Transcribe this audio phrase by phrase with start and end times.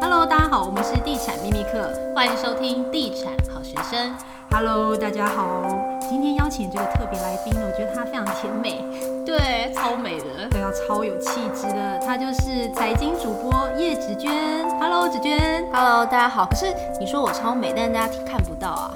[0.00, 4.14] Hello，大家好，我们是地产秘密课，欢迎收听地产好学生。
[4.50, 5.62] Hello，大家好，
[6.00, 8.84] 今天邀请这个特别来宾呢，我觉得她非常甜美，
[9.24, 14.30] 对，超美的，对啊，超有气质的，她就是财经主播叶芷娟。
[14.80, 15.64] Hello，芷娟。
[15.72, 16.46] Hello，大家好。
[16.46, 16.66] 可是
[16.98, 18.90] 你说我超美，但是大家看不到啊。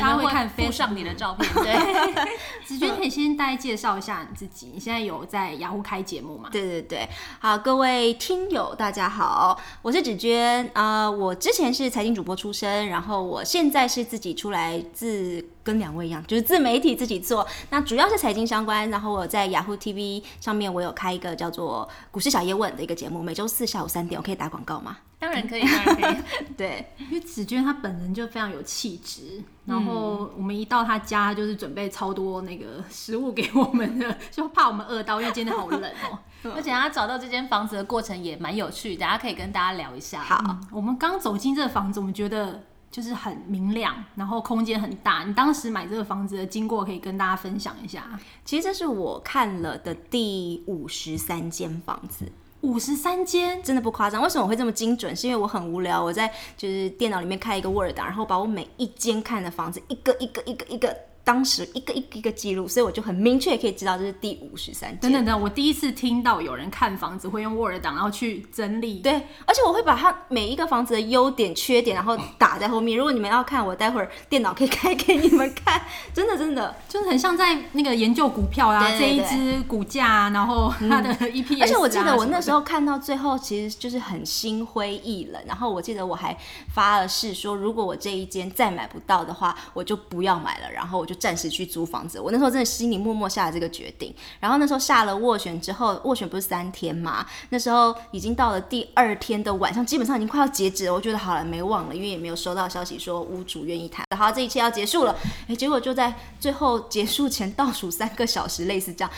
[0.00, 2.14] 他会看附上你的照片，对。
[2.66, 4.70] 子娟可以先大概介绍一下你自己。
[4.74, 6.48] 你现在有在雅虎开节目吗？
[6.50, 11.10] 对对对，好，各位听友大家好，我是子娟啊、呃。
[11.10, 17.46] 我之前是财经主播出身，然后我现在是自己出来自跟两位一样，就是自媒体自己做。
[17.70, 24.98] 那主要是财经相关，然后我在雅虎 TV 上面我有开一个叫做《股市小叶问》的一个节目，每周四下午三点，我可以打广告吗？
[25.26, 26.44] 当然可以，当然可以。
[26.56, 36.52] 对，因为子娟她本人就非常有气质，然后我们一到她家，就是准备超多那个食物给我们的， 就怕我们饿到，因为今天好冷哦、喔。
[36.54, 40.22] 而且她找到这间房子的过程也蛮有趣的，大家可以跟大家聊一下。
[40.22, 45.24] 好，嗯、我们刚走进这个房子，我们觉得就是很明亮，然后空间很大。
[45.24, 48.04] 你当时买这个房子的经过，可以跟大家分享一下。
[48.44, 52.30] 其实这是我看了的第五十三间房子。
[52.62, 54.22] 五十三间，真的不夸张。
[54.22, 55.14] 为什么我会这么精准？
[55.14, 60.96] 是因为我很无聊，我在就是电脑里面开一个 Word，然后把我每一间看的房子一个一个一个一个。
[61.26, 64.98] 当时一个一个一个记录，所以我就很明确可以知道这是第五十三间。
[65.00, 69.00] 等等等，我第一次听到有人看房子会用 Word 档，然后去整理。
[69.00, 69.12] 对，
[69.44, 72.96] 而且我会把它每一个房子的优点、缺点，然后打在后面。
[72.96, 75.82] 如果你们要看，我待会儿电脑可以开给你们看。
[76.14, 81.58] 真 的真的，就是很像在那个研究股票啊，这一只股价，啊然后它的 EPS、啊。
[81.62, 85.42] 而且我记得我那时候看到最后，其实就是很心灰意冷。
[85.44, 86.38] 然后我记得我还
[86.72, 92.06] 发了誓说，如果我这一间再买不到的话，我就不要买了，然后我就暂时去租房。
[92.08, 94.14] 子，我那时候真的心里默默下了这个决定。
[94.38, 97.26] 然后那时候下了斡旋之后，斡旋不是三天嘛？
[97.50, 100.94] 那时候已经到了第二天的晚上，基本上已经快要截止了。
[100.94, 104.04] 我觉得好了，没忘了，因为也没有收到消息说屋主愿意谈。
[104.16, 105.16] 好，这一切要结束了。
[105.48, 109.10] 哎，结果就在最后结束前倒数三个小时，类似这样，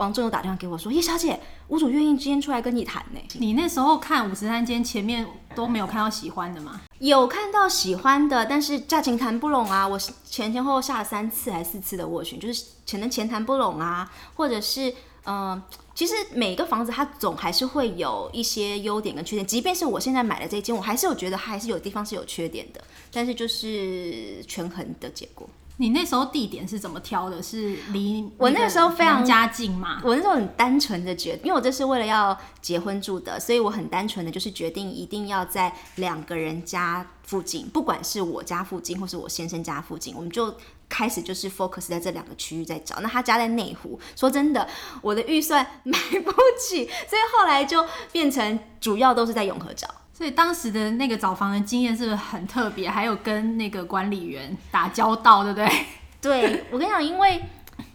[0.00, 1.38] 房仲又打电话给我说：“叶小姐，
[1.68, 6.80] 屋主愿意今天出来跟你谈呢。”你那时候看五十三间，前面都没有看到喜欢的吗？
[7.00, 9.86] 有看到喜欢的，但是价钱谈不拢啊！
[9.86, 14.88] 我前前后后下了三次还是四次的斡旋，就是可能钱谈不拢啊，或者是
[15.24, 15.62] 嗯、呃，
[15.94, 25.46] 其实每个房子它总还是会有一些优点跟缺点，即便是我现在买的这间，我还是有觉得它还是有地方是有缺点的，但是就是权衡的结果。
[25.80, 27.42] 你那时候地点是怎么挑的？
[27.42, 29.98] 是离我那个时候非常家近嘛？
[30.04, 40.54] 我那时候很单纯的决，因为我这是为了要结婚住的，所以我很单纯的就是决定一定要在两个人家附近，不管是我家附近或是我先生家附近，我们就
[40.86, 43.00] 开始就是 focus 在这两个区域在找。
[43.00, 44.68] 那他家在内湖，说真的，
[45.00, 49.88] 我的预算 买不起，所以后来就变成主要都是在永和找。
[50.20, 52.90] 所以当时的那个找房的经验是不是很特别？
[52.90, 55.86] 还有跟那个管理员打交道，对不对？
[56.20, 57.42] 对，我跟你讲，因为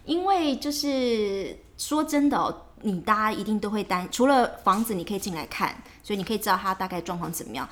[0.04, 5.72] 因为就是说真的哦，你大家一定都会担，除了房子你可以进来看，
[6.02, 7.68] 所以你可以知道它大概状况怎么样。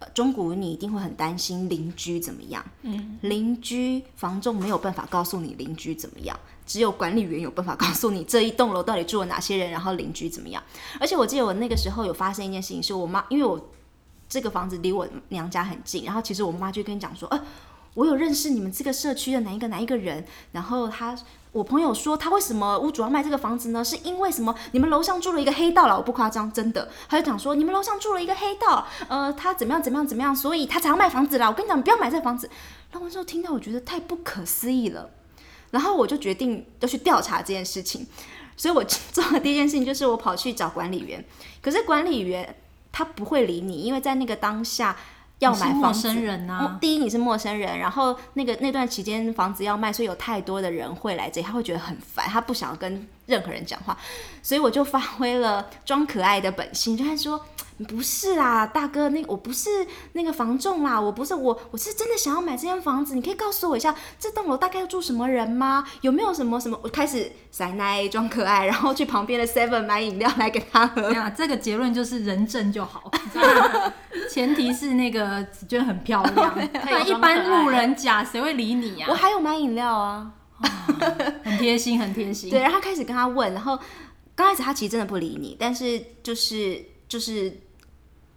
[0.00, 2.62] 呃，中古你一定会很担心邻居怎么样。
[2.82, 6.38] 嗯，邻居房仲没有办法告诉你邻居怎么样，
[6.68, 10.62] 只有管理员有办法告诉你这一栋楼到底住了哪些人，然后邻居怎么样。
[11.00, 13.60] 而且我记得我那个时候有发生一件事情，是我妈，因为我。
[14.30, 17.40] 这个房子离我娘家很近，然后其实我妈就跟你讲说，呃，
[17.94, 21.16] 我有认识你们这个社区的哪一个哪一个人，然后他，
[21.50, 23.82] 我朋友说他为什么屋主要卖这个房子呢？
[23.82, 24.54] 是因为什么？
[24.72, 31.48] 你们楼上住了一个黑道了，我不夸张，真的，他就讲说你们楼上住了一个黑道，呃，他怎么样怎么样怎么样，所以他才要卖房子啦。
[31.48, 32.50] 我跟你讲，你不要买这房子。
[32.90, 35.08] 然后我就听到，我觉得太不可思议了，
[35.70, 38.06] 然后我就决定要去调查这件事情，
[38.56, 41.24] 所以我 做的第一件事情就是我跑去找管理员，
[41.60, 42.54] 可是管理员。
[42.90, 44.96] 他不会理你，因为在那个当下
[45.38, 46.78] 要买房生人啊。
[46.80, 53.96] 第一你是陌生人，然后那个那段期间房子要卖，所以有太多的人会来这里，他会觉得很烦，他不想要跟任何人讲话，
[54.42, 57.40] 所以我就发挥了装可爱的本性，就是说。
[57.84, 65.86] 不是啦，大哥，那我不是那个房仲啦，我不是我，我是真的想要买这间房子，你可以告诉我一下，这栋楼大概要住什么人吗？
[66.00, 66.78] 有没有什么什么？
[66.82, 71.12] 我开始塞奶装可爱， 然后去旁边的 Seven 买饮料来给他喝。
[71.12, 73.12] 呀，这个结论就是人正就好，
[74.28, 79.10] 前提是那个紫娟很漂亮， 那一般路人甲谁会理你呀、啊？
[79.10, 80.68] 我还有买饮料啊，哦、
[81.44, 82.50] 很贴心，很贴心。
[82.50, 83.78] 对，然后开始跟他问，然后
[84.34, 87.60] 刚开始他其实真的不理你，但是就是就是。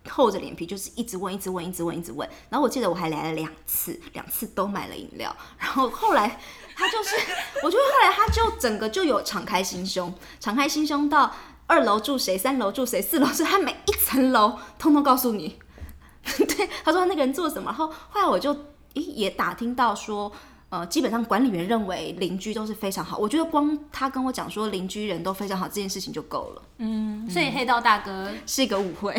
[0.10, 2.28] 厚着脸皮就是一直问，一直问，一直问，一直问。
[2.50, 5.36] 然后我记得我还来了两次，两次都买了饮料。
[5.58, 6.40] 然后后来
[6.76, 7.16] 他就是，
[7.64, 11.34] 我觉得后来他就整个就有敞开心胸，敞开心胸到
[11.68, 15.60] 二楼住谁，三楼住谁，四楼是他每一层楼通通告诉你。
[16.24, 18.54] 对，他说那个人做什么，然后后来我就
[18.94, 20.32] 咦也打听到说。
[20.72, 26.62] 呃，基本上管理员认为邻居都是非常好，我觉得光他跟我讲说邻居人都非常好这件事情就够了。
[26.78, 29.14] 嗯，所以黑道大哥是一个误会。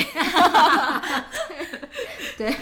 [2.39, 2.57] 对，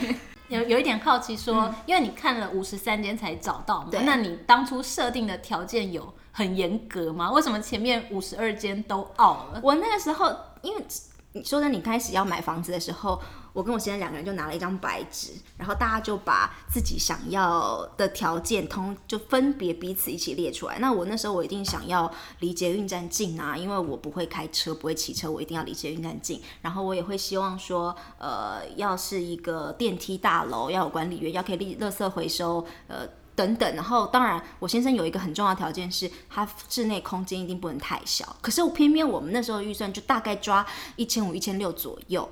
[0.48, 7.30] 有有一点好奇说，嗯、因为你看了五十三间才找到嘛，那你当初设定的条件有很严格吗？
[7.30, 9.60] 为什么前面五十二间都 out 了？
[9.62, 10.84] 我那个时候，因为
[11.30, 13.22] 你说的你开始要买房子的时候。
[13.52, 20.78] 我跟我先生两个人就拿了一张白纸，然后大家就把自己想要的条件通就分别彼此一起列出来。
[20.78, 26.40] 那我那时候我一定想要离捷运站近啊，因为我不会开车，不会骑车，我一定要离捷运站近。
[26.62, 33.74] 然后我也会希望说，呃，要是一个电梯大楼，要有管理员，要可以立垃圾回收，呃，等等。
[33.74, 38.36] 然后当然，我先生有一个很重要的条件是，他室内空间一定不能太小。
[38.40, 40.64] 可是我偏偏我们那时候预算就大概抓
[40.94, 42.28] 一千五、一千六左右。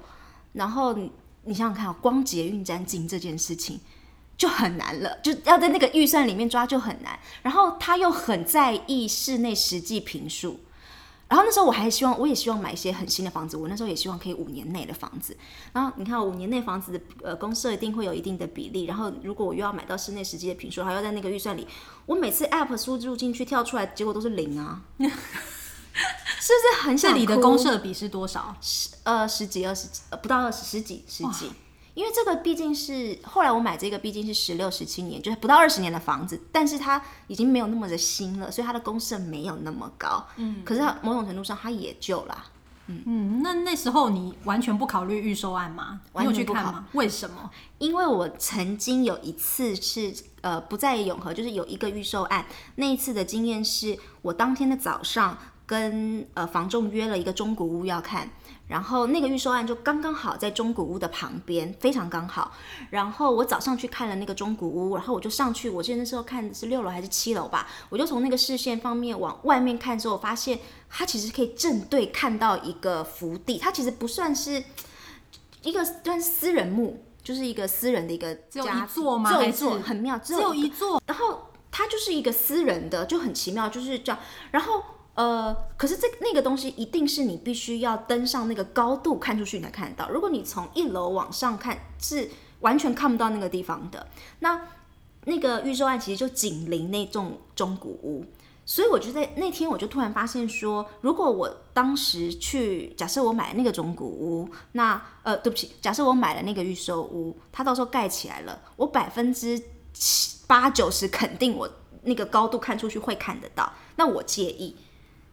[0.53, 3.81] 然后你想想看，光捷运站近这件事情
[4.37, 7.19] 就很难了，就要在那个预算里面抓就很难。
[7.43, 10.61] 然后他又很在意室内实际坪数，
[11.29, 13.57] 然后那时候我还希望，我也希望买一些很新的房子。
[13.57, 15.37] 我那时候也希望可以五年内的房子。
[15.73, 18.85] 然后你看，五年内房子的呃公设一定会有一定的比例。
[18.85, 21.67] 然后如果我又要买到室内实际的坪数，还要在那个预算里，
[22.07, 24.83] 我每次 App 输入进去跳出来，结果都是零啊。
[26.49, 27.17] 是不是很想哭？
[27.17, 28.57] 这里的公设比是多少？
[28.61, 31.53] 十呃十几二十几呃不到二十十几十几，
[31.93, 40.27] 因为这个毕竟是后来我买这个毕竟是十六十七年，就是不到二十年的房子，但是它已经没有那么的新了，所以它的公设没有那么高。
[40.37, 42.45] 嗯，可是它某种程度上它也旧了。
[42.87, 46.01] 嗯嗯，那那时候你完全不考虑预售案吗？
[46.13, 46.61] 完全不考。
[46.61, 46.87] 你有去看吗？
[46.93, 47.51] 为什么？
[47.77, 52.47] 因为我曾经有一次是呃不在永和，就是有一个预售案，
[52.77, 55.37] 那一次的经验是我当天的早上。
[55.69, 58.27] 跟呃房仲约了一个中古屋要看，
[58.69, 62.53] 然后那个预售案就刚刚好在中古屋的旁边，非常刚好。
[62.89, 74.65] 然后我早上去看了那个中古屋，然后我就上去，我记得那时候看是六楼还是七楼吧，我就从那个视线方面往外面看之后，我发现它其实可以正对看到一个福地，它其实不算是
[75.61, 79.31] 一个算私人墓，就是一个私人的一个家，只有一座吗？
[79.31, 81.03] 只有一座，很妙，只有一座。
[81.05, 84.19] 然后它就是一个私人的，就很奇妙，就是这样。
[84.51, 84.83] 然后。
[85.19, 90.09] 呃，可是这那个东西一定是你必须要登上那个高度看出去你才看得到。
[90.09, 92.31] 如果你从一楼往上看，是
[92.61, 94.07] 完全看不到那个地方的。
[94.39, 94.69] 那
[95.25, 98.25] 那个预售案其实就紧邻那栋中古屋，
[98.65, 109.61] 所以我就在那天我就突然发现说，如果我当时去，假设我买那个中古屋，那呃，对不起，假设我买了那个预售屋，它到时候盖起来了，我百分之
[109.93, 111.69] 七八九十肯定我
[112.03, 114.77] 那个高度看出去会看得到，那我介意。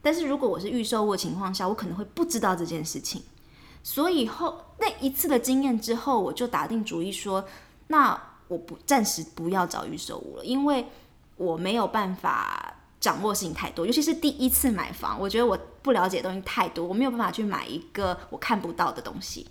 [0.05, 3.23] 但是如果我是预售物的情况下，我可能会不知道这件事情，
[3.81, 7.43] 所以后那一次的经验之后，我就打定主意说，
[7.87, 8.15] 那
[8.47, 10.85] 我不暂时不要找预售物了，因为
[11.37, 19.47] 我没有办法掌握事情太多，尤其是第一次买房，我觉得我不了解的东西太多，我没有办法去买一个我看不到的东西。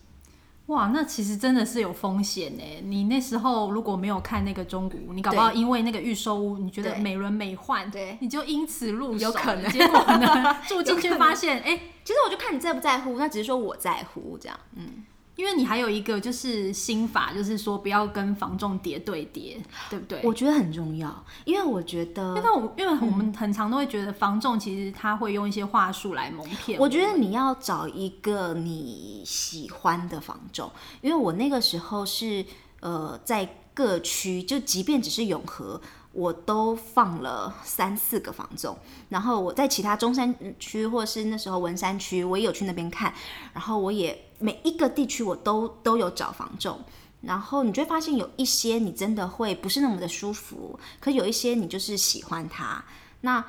[0.66, 2.62] 哇，那其实真的是有风险呢。
[2.82, 9.70] 你那时候如果没有看那个中古屋，你搞不好因为那个预售屋，你觉得美轮美奂，对，你就因此入手，有可能。
[9.70, 15.04] 结果呢， 住进去发现，哎，其实我就看你在不在乎，那只是说我在乎这样，嗯。
[15.36, 19.60] 因为你还有一个就是心法，就是说不要跟房仲叠对叠，
[19.90, 20.20] 对不对？
[20.22, 26.84] 我觉得很重要，因为我觉得，因为我因为我们很常都会觉得房仲其实他会用一些话术来蒙骗我。
[26.84, 32.44] 我觉得你要找一个你喜欢的房仲，因为我那个时候是
[32.80, 35.80] 呃在各区，就即便只是永和。
[36.14, 38.78] 我都放了三四个房仲，
[39.08, 43.12] 然后我在其他中山区或是那时候文山区，我也有去那边看，
[43.52, 46.80] 然后我也每一个地区我都都有找房仲，
[47.22, 52.84] 然后你就会发现有一些你真的会不是那么的舒服，可有一些你就是喜欢它。
[53.22, 53.44] 那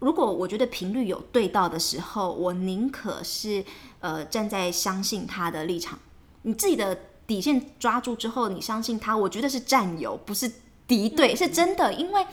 [0.00, 3.64] 如果我觉得频率有对到的时候，我宁可是
[4.00, 5.96] 呃站在相信他的立场，
[6.42, 10.50] 你自己的底线抓住之后，你相信他，我觉得是占有，不是。
[10.86, 12.26] 敌对是真的，因为，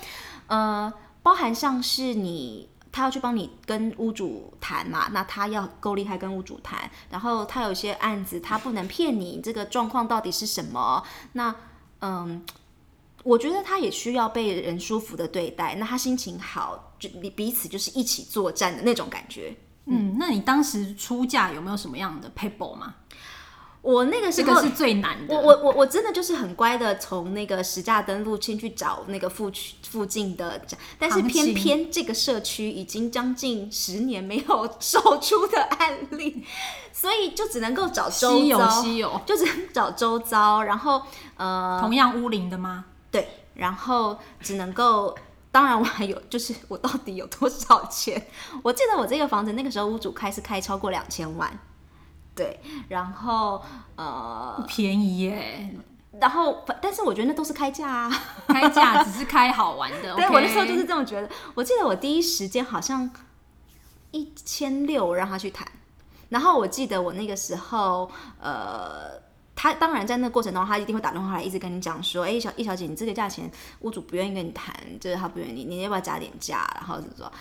[0.48, 0.91] 呃，
[1.24, 11.03] 包含像是你，他要去帮你跟屋主谈嘛，那他要够厉害跟屋主谈，然后他有些案子他不能骗你，这个状况到底是什么？
[11.34, 11.55] 那，
[12.01, 12.46] 嗯，
[13.24, 19.55] 我觉得他也需要被人舒服的对待，那他心情好，就你彼此就是一起作战的那种感觉。
[19.86, 22.96] 嗯，那你当时出价有没有什么样的撇步吗？
[23.81, 25.35] 我那个时候这个是最难的。
[25.35, 30.61] 我我我我真的就是很乖的，从那个实价登录先去找那个附区附近的，
[31.00, 36.45] 但是偏偏这个社区已经将近十年没有售出的案例，
[36.93, 41.01] 所以就只能够找周遭，稀有稀有，就只能找周遭，然后
[41.38, 42.85] 呃，同样屋龄的吗？
[43.09, 45.17] 对，然后只能够，
[45.51, 48.27] 当然我还有就是我到底有多少钱？
[48.61, 51.59] 我记得我这个房子那个时候屋主开是开超过两千万。
[52.35, 53.61] 对，然后
[53.95, 55.75] 呃，便宜耶。
[56.19, 58.11] 然后，但是我觉得那都是开价啊，
[58.47, 60.13] 开价只是开好玩的。
[60.15, 61.29] 对，Okay 我那时候就是这么觉得。
[61.55, 63.09] 我记得我第一时间好像
[64.11, 65.65] 一千六让他去谈，
[66.27, 68.11] 然后我记得我那个时候，
[68.41, 69.11] 呃，
[69.55, 76.69] 他当然在那个过程中，他一定会打电话来，一直跟你讲说，哎，小易小姐，你这个价钱屋主不愿意跟你谈，就是他不愿意，你要不要加点价？
[76.75, 77.31] 然后就是说，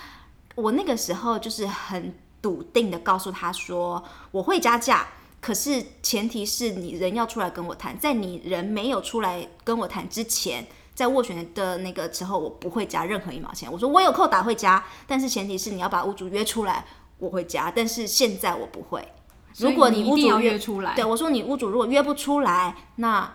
[0.55, 2.15] 我那个时候就是很。
[2.43, 5.07] 笃定的告诉他说：“我会加价，
[5.41, 7.99] 可是前提是你人要出来跟我谈。
[7.99, 13.71] 在你人没有出来跟我谈之前，在斡旋的那个时候，我不会加任何一毛钱。
[13.71, 16.85] 我说我有扣打会加，但是前提是你要把屋主约出来，
[17.19, 17.71] 我会加。
[17.71, 19.07] 但是现在我不会。
[19.57, 23.33] 如果你屋主约出来，对我说你屋主如果约不出来，那。”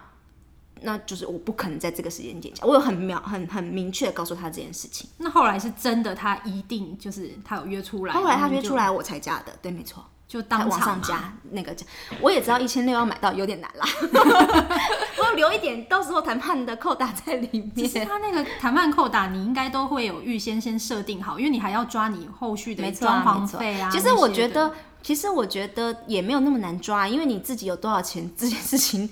[0.82, 5.10] 那就是我不可能在这个时间点讲，我有很秒很很明确的告诉他这件事情。
[5.18, 8.14] 那后来是真的，他一定就是他有约出来。
[8.14, 11.86] 后来他约出来我才加的，对，没错，就当往上加那个加。
[12.22, 13.88] 我也知道一千六要买到有点难啦，
[15.18, 17.76] 我要留一点，到时候谈判的扣打在里面。
[17.76, 23.90] 其实他那个谈判扣打，你应该都会有预先先设定好，因为你还要抓你后续的装潢费啊。
[23.90, 29.10] 其实我觉得，其实我觉得也没有那么难抓，因为你自己有多少钱，这件事情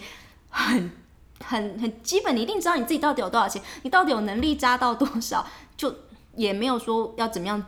[0.50, 0.91] 很。
[1.45, 5.45] 很很基本，你一定知道你自己到底有多少钱，你到底有能力扎到多少，
[5.77, 5.93] 就
[6.35, 7.63] 也没有说要怎么样，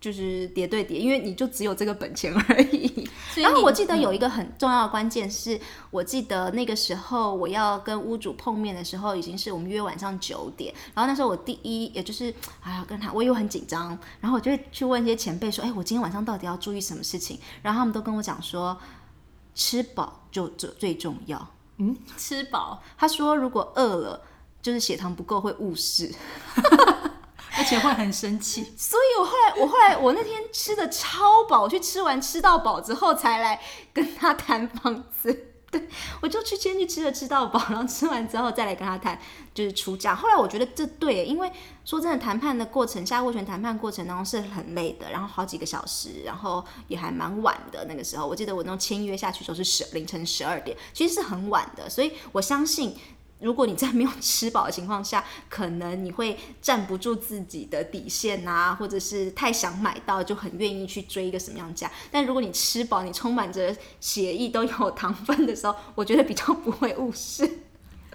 [0.00, 3.08] 就是叠对叠，因为你就只有这个本钱而已。
[3.36, 5.60] 然后我记得有一个很重要的关键是，嗯、
[5.92, 17.38] 我记得那个时候我要跟屋主碰面的时候，已经是我们约晚上九点，然后那时候我第一也就是哎呀跟他，我又很紧张，然后我就会去问一些前辈说，哎，我今天晚上到底要注意什么事情？
[17.62, 18.76] 然后他们都跟我讲说，
[19.54, 21.48] 吃饱就最最重要。
[21.80, 22.82] 嗯，吃饱。
[22.96, 24.22] 他说，如果饿了，
[24.62, 26.14] 就是血糖不够会误事，
[27.56, 28.74] 而且会很生气。
[28.76, 33.60] 所以我后来，我后来，我那天吃的超饱，我去吃完吃到饱之后，才来
[33.92, 35.49] 跟他谈房子。
[35.70, 35.80] 对，
[36.20, 39.18] 我就去先去吃了吃到饱， 然后吃完之后再来跟他谈，
[39.54, 40.14] 就是出价。
[40.14, 41.50] 后来我觉得这对，因为
[41.84, 47.84] 说真的，谈判的过程，下斡旋谈判过程当中是很累的，然后好几个小时，然后也还蛮晚的。
[47.86, 51.88] 那个时候，我记得我那种签约下去的时候是十凌晨十二点，其实是很晚的。
[51.88, 52.96] 所以我相信。
[53.40, 61.90] 如果你在没有吃饱的情况下， 可能你会站不住自己的底线啊，或者是太想买到，就很愿意去追一个什么样价。
[62.10, 67.48] 但如果你吃饱，你充满着血液都有糖分的时候， 我觉得比较不会误事。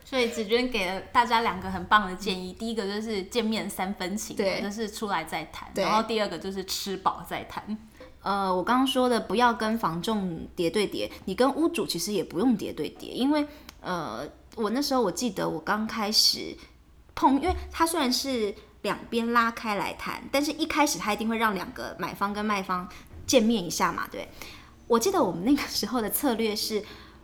[0.08, 7.76] 所以子娟给了大家两个很棒的建议：嗯、第一个就是见面三分情，对，就是出来再谈；然后第二个就是吃饱再谈。
[8.22, 13.48] 呃，我刚刚说的不要跟房仲叠对叠，你跟屋主其实也不用叠对叠，因为
[13.86, 14.28] 呃。
[14.58, 16.56] 我那时候我记得我刚开始
[17.14, 22.88] 碰，因为他虽然是两边拉开来谈，但是一开始他一定会让两个买方跟卖方
[23.28, 24.30] 见面一下嘛，对。
[24.88, 26.82] 我记得我们那个时候的策略是，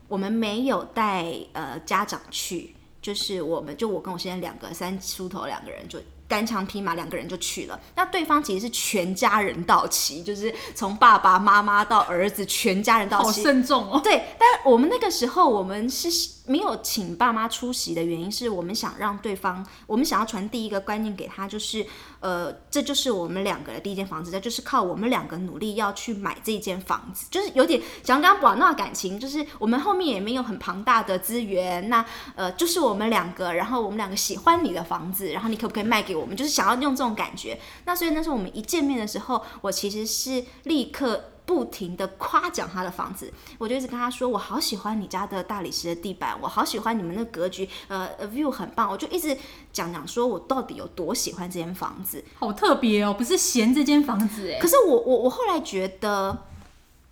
[0.09, 6.01] 我们没有带呃家长去，就是我们就我跟我先生两个三出头两个人就。
[6.27, 13.99] 单枪匹马两个人就去了，那对方其实是全家人到齐，就是从爸爸妈妈到儿子，全家人到齐，好慎重哦。
[14.01, 16.09] 对，但我们那个时候我们是
[16.51, 21.85] 没有请爸妈出席的原因，是我们想让对方，我们想要传递一个观念给他，就是
[22.19, 32.05] 呃，这就是我们两个的第一间房子，这就是靠我们两个努力要去买这间房子，就是有点想跟他玩闹感情，就是我们后面也没有很庞大的资源，那
[32.35, 36.21] 呃，就是我们两个，然后我们两个喜欢你的房子，然后你可不可以卖给我？
[36.21, 49.37] 我们就是想要用这种感觉，那所以那时候我们一见面的时候，我其实是立刻不停的夸奖他的房子，我就一直跟他说，我好喜欢你家的大理石的地板，我好喜欢你们的格局，呃，view 很棒，我就一直
[49.73, 56.45] 讲讲说我到底有多喜欢这间房子，好特别哦，不是嫌这间房子哎，可是我我我后来觉得。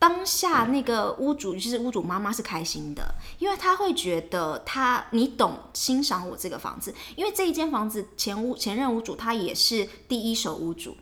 [0.02, 10.96] 当下那个屋主，就是屋主妈妈是开心的，因为她会觉得她你懂欣赏我这个房子，因为这一间房子前屋前任屋主他也是第一手屋主，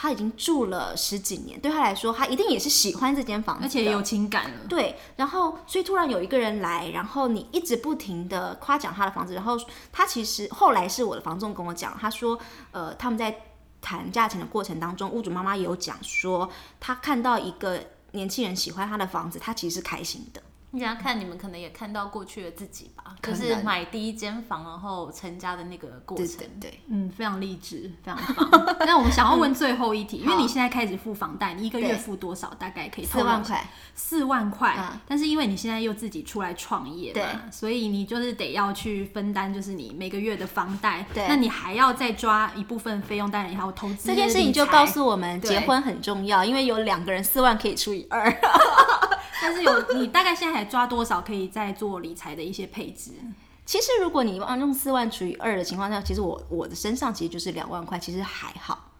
[0.00, 4.58] 他已经住了十几年，对他来说他一定也是喜欢这间房子，而且也有情感了。
[4.68, 9.58] 对，然后所以突然有一个人来，然后你一直不停的夸奖他的房子，然后
[9.92, 12.38] 他其实后来是我的房仲跟我讲，他说
[12.70, 13.42] 呃他们在
[13.80, 17.80] 谈价钱的过程当中，屋主妈妈也有讲说他看到一个。
[18.12, 20.40] 年轻人喜欢他的房子，他其实是开心的。
[20.70, 26.26] 你想看，你们可能也看到过去的自己吧，就是买第一间房然后成家的那个过程。
[26.26, 28.76] 对，对，对，嗯，非常励志，非常棒。
[28.80, 32.52] 那我们想要问最后一题，嗯、 因为你现在开始付房贷，你一个月付多少？
[32.58, 34.76] 大概可以四万块，四万块。
[34.78, 41.06] 嗯、但是因为你现在又自己出来创业嘛，对所以你就是得要去分担，就是你每个月的房贷。
[41.14, 44.06] 对，那你还要再抓一部分费用，当然也还要投资。
[44.08, 48.30] 这件事情就告诉我们，结婚很重要，因为有两个人四万可以除以二。
[49.48, 53.12] 但是有你大概现在还抓多少可以再做理财的一些配置？
[53.64, 58.92] 其实如果你用四万除以二的情况下，其实我我的身上其实就是两万块，其实还好。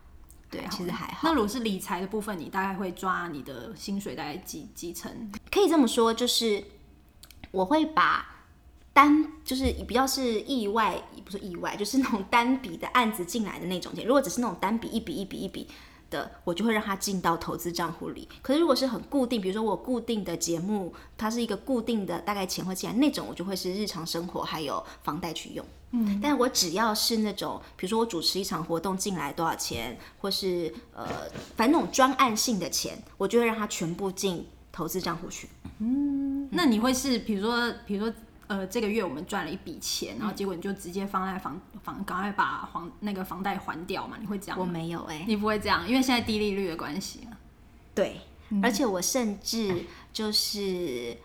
[0.50, 1.20] 对，其实还好。
[1.24, 5.30] 那如果是理财的部分，你大概会抓你的薪水大概几几成？
[5.50, 6.64] 可以这么说，就是
[7.50, 8.46] 我会把
[8.94, 14.06] 单就是比较是意外，也不是意外，就是那种单笔的案子进来的那种钱。
[14.06, 15.68] 如果只是那种单笔一笔一笔一笔。
[16.10, 18.28] 的，我就会让它进到投资账户里。
[18.42, 25.64] 可是如果是很固定，比如说我固定的节目，它是一个固定的大概钱会进来那种，我就会是日常生活还有房贷去用。
[25.90, 31.06] 嗯，但我只要是那种，比如说我主持一场活动进来多少钱，或是呃，
[31.56, 35.48] 反正那种专案性的钱，我就会让它全部进投资账户去。
[35.78, 38.14] 嗯，那你会是比如说，比如说。
[38.48, 44.16] 呃，这个月我们赚了一笔钱，然后结果你就直接放在房房，赶快把房那个房贷还掉嘛？
[44.18, 44.58] 你会这样？
[44.58, 47.20] 我没有哎、欸，你不会这样，因为现在低利率的关系。
[47.94, 51.16] 对，嗯、而且我甚至就是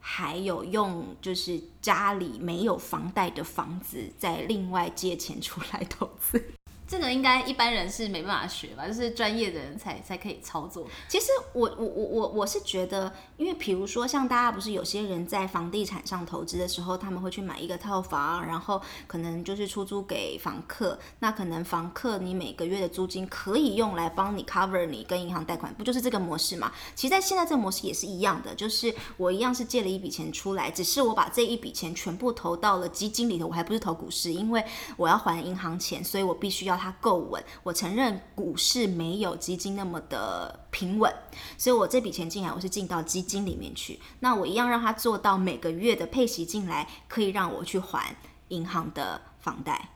[0.00, 6.42] 还有用，就是家里没有房贷的房子，再另外借钱出来投资。
[6.90, 10.84] 这个应该一般人是没办法学吧，就是专业的人才才可以操作。
[11.08, 20.98] 其实我我我我我是觉得，因为比如说像大家不是有些人在房地产上投资的时候，他们会去买一个套房，然后可能就是出租给房客。
[21.20, 26.72] 那可能房客你每个月的租金可以用来帮你 cover 你跟银行贷款，不就是这个模式吗？
[26.96, 34.64] 其实，在现在这个模式也是一样的，就是我一样是借了一笔钱出来，只是我把这一笔钱全部投到了基金里头，我还不是投股市，因为
[34.96, 36.79] 我要还银行钱，所以我必须要。
[36.80, 41.12] 它够稳，我承认股市没有基金那么的平稳，
[41.58, 44.00] 所以我这笔钱进来，我是进到基金里面去。
[44.20, 48.16] 那我一样让它做到每个月的配息进来，可以让我去还
[48.48, 49.90] 银行的房贷，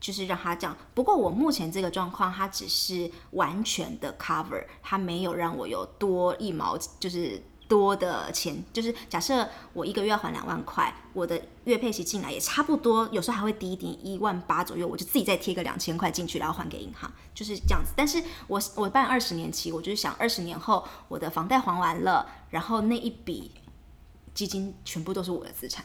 [0.00, 0.76] 就是让它这样。
[0.94, 7.42] 不过我目前这个状况，它只是完全的 cover，它没有让我有多一毛，就是。
[7.70, 17.92] 多的钱，就是假设我一个月要还两万块，我的月配息进来也差不多，有时候还会低一点，一万八左右，我就自己再贴个两千块进去，然后还给银行，就是这样子。
[17.96, 23.52] 但是我我办二十年期，我就是想二十年后我的房贷还完了，然后那一笔
[24.34, 25.84] 基金全部都是我的资产。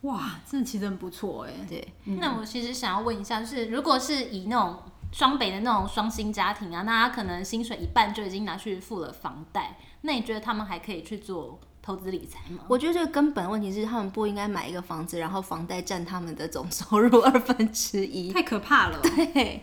[0.00, 1.52] 哇，这其实很不错哎。
[1.68, 4.82] 对，嗯、那我其实想要问一下，就是如果是以那种
[5.12, 9.76] 双北的那种双薪家庭啊，那他可能薪水一半就已经拿去付了房贷。
[10.00, 12.64] 那你觉得他们还可以去做投资理财吗？
[12.66, 18.98] 我觉得这个根本问题是，他们不应该买一个房子，然后房贷占他们的总收入 二分之一，太可怕了。
[19.02, 19.62] 对，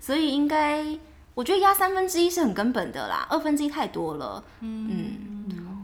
[0.00, 0.84] 所以应该，
[1.34, 4.44] 我觉得压三分之一是很根本的啦，二分之一太多了。
[4.60, 4.90] 嗯。
[4.90, 5.37] 嗯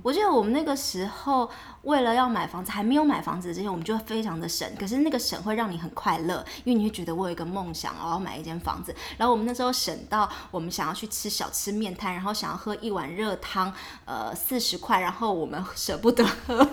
[0.04, 4.70] 我记得我们那个时候，为了要买房子，还没有买房子之前，我们就非常的省。
[4.78, 8.94] 可是那个省会让你很快乐，因为你会觉得我有一个梦想，我要买一间房子。
[9.16, 13.72] 然后我们那时候省到，我们想要去吃小吃面摊，然后想要喝一碗热汤，
[14.04, 16.32] 呃，四十块，然后我们舍不得喝。
[16.54, 16.68] 但是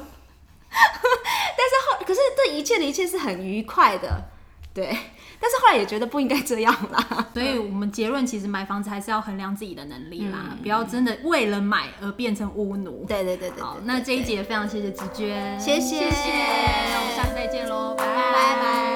[1.87, 4.25] 后，可是这一切的一切是很愉快的，
[4.73, 4.93] 对。
[5.41, 13.05] 但是后来也觉得不应该这样啦， 所以我们结论其实买房子还是要衡量自己的能力啦，不要真的为了买而变成屋奴。
[13.07, 13.61] 对对对对。
[13.63, 18.90] 好，那这一节非常谢谢志娟，谢谢，那我们下次再见喽，拜拜。